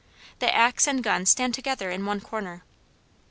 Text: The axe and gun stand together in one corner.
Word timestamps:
The 0.39 0.51
axe 0.51 0.87
and 0.87 1.03
gun 1.03 1.27
stand 1.27 1.53
together 1.53 1.91
in 1.91 2.07
one 2.07 2.21
corner. 2.21 2.63